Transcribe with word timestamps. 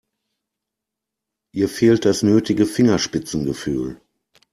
Ihr 1.53 1.69
fehlt 1.69 2.05
das 2.05 2.23
nötige 2.23 2.65
Fingerspitzengefühl. 2.65 4.01